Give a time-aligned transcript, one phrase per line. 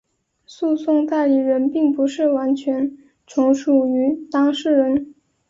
[0.47, 5.13] 诉讼代理人并不是完全从属于当事人。